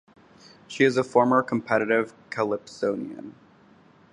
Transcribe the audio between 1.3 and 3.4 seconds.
competitive calypsonian.